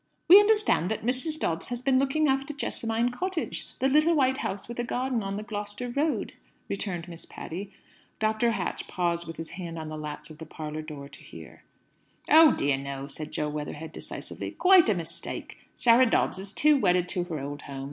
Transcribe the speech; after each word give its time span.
"We 0.27 0.39
understand 0.39 0.89
that 0.89 1.03
Mrs. 1.03 1.39
Dobbs 1.39 1.67
has 1.67 1.79
been 1.79 1.99
looking 1.99 2.27
after 2.27 2.55
Jessamine 2.55 3.11
Cottage; 3.11 3.67
the 3.77 3.87
little 3.87 4.15
white 4.15 4.37
house 4.37 4.67
with 4.67 4.79
a 4.79 4.83
garden 4.83 5.21
on 5.21 5.37
the 5.37 5.43
Gloucester 5.43 5.89
Road," 5.91 6.33
returned 6.67 7.07
Miss 7.07 7.23
Patty. 7.25 7.71
Dr. 8.19 8.53
Hatch 8.53 8.87
paused 8.87 9.27
with 9.27 9.35
his 9.35 9.51
hand 9.51 9.77
on 9.77 9.89
the 9.89 9.97
latch 9.99 10.31
of 10.31 10.39
the 10.39 10.45
parlour 10.47 10.81
door 10.81 11.07
to 11.07 11.21
hear. 11.21 11.61
"Oh 12.31 12.51
dear 12.53 12.77
no," 12.77 13.05
said 13.05 13.31
Jo 13.31 13.47
Weatherhead 13.47 13.91
decisively. 13.91 14.49
"Quite 14.49 14.89
a 14.89 14.95
mistake. 14.95 15.59
Sarah 15.75 16.09
Dobbs 16.09 16.39
is 16.39 16.51
too 16.51 16.79
wedded 16.79 17.07
to 17.09 17.25
her 17.25 17.39
old 17.39 17.61
home. 17.61 17.79